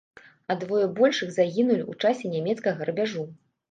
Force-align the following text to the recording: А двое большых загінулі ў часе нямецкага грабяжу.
А 0.53 0.55
двое 0.63 0.85
большых 1.01 1.29
загінулі 1.37 1.87
ў 1.91 2.05
часе 2.05 2.35
нямецкага 2.37 2.81
грабяжу. 2.85 3.33